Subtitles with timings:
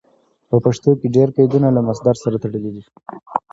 [0.49, 2.83] په پښتو کې ډېر قیدونه له مصدر سره تړلي دي.